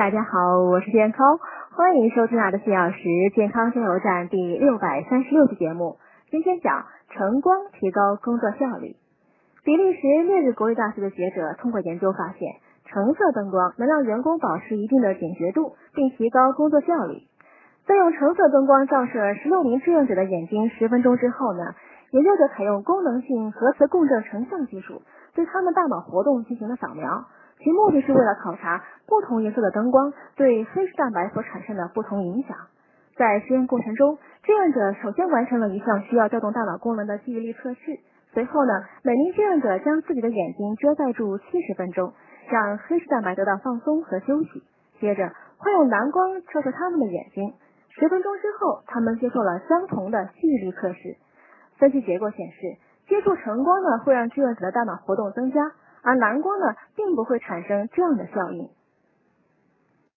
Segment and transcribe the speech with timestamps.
[0.00, 1.38] 大家好，我是健康，
[1.76, 5.98] 欢迎收听《爱的四小时健康加油站》第六百三十六期节目。
[6.30, 8.96] 今天讲晨光提高工作效率。
[9.62, 12.48] 比利时列日国立大学的学者通过研究发现，
[12.86, 17.28] 橙色灯光能让员工保持一定的警觉度，并提高工作效率。
[17.84, 21.74] 在用橙色灯光照射十六名志愿者的眼睛十分钟之后呢，
[22.12, 25.02] 研究者采用功能性核磁共振成像技术，
[25.34, 27.26] 对他们大脑活动进行了扫描。
[27.62, 32.56] 其目的是为了考察不同颜色的灯光对黑视蛋白所产生的不同影响。
[33.16, 38.00] 在实验过程中，志愿者首先完成了一项需要调动大脑功能的记忆力测试。
[38.32, 42.14] 随后呢，每名志愿者将自己的眼睛遮盖住七十分钟，
[42.48, 44.62] 让黑视蛋白得到放松和休息。
[44.98, 47.52] 接着，会用蓝光照射他们的眼睛。
[47.90, 51.16] 十分钟之后，他们接受了相同的记忆力测试。
[51.76, 55.60] 分析结果显示，接触晨光呢会让志愿者的大脑活动增加。
[56.02, 58.68] 而蓝光呢，并不会产生这样的效应。